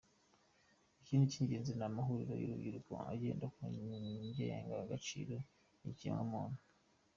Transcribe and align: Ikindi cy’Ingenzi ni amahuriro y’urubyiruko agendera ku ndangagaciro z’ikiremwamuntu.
Ikindi 1.01 1.31
cy’Ingenzi 1.31 1.71
ni 1.75 1.85
amahuriro 1.89 2.33
y’urubyiruko 2.37 2.91
agendera 3.11 3.51
ku 3.53 3.59
ndangagaciro 3.69 5.35
z’ikiremwamuntu. 5.81 6.59